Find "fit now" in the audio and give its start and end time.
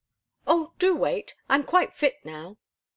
1.93-2.57